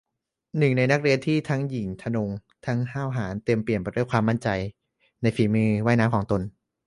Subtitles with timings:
[0.57, 2.29] หนึ่งในนักเรียนที่ทั้งหยิ่งทะนง
[2.65, 4.47] ทั้งห้าวหาญ เต็มเปี่ยมไปด้วยความมั่นใจ
[5.21, 6.41] ในฝีมือว่ายน้ำของตน